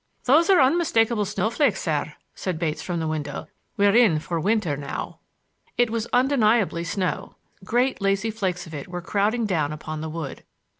"Those 0.23 0.49
are 0.49 0.59
unmistakable 0.59 1.25
snowflakes, 1.25 1.83
sir," 1.83 2.15
said 2.33 2.57
Bates 2.57 2.81
from 2.81 2.99
the 2.99 3.07
window. 3.07 3.45
"We're 3.77 3.95
in 3.95 4.17
for 4.17 4.39
winter 4.39 4.75
now." 4.75 5.19
It 5.77 5.91
was 5.91 6.07
undeniably 6.11 6.83
snow; 6.83 7.35
great 7.63 8.01
lazy 8.01 8.31
flakes 8.31 8.65
of 8.65 8.73
it 8.73 8.87
were 8.87 9.03
crowding 9.03 9.45
down 9.45 9.71
upon 9.71 10.01
the 10.01 10.09
wood. 10.09 10.43